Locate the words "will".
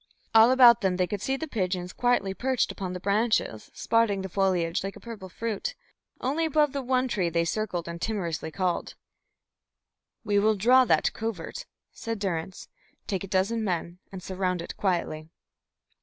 10.39-10.55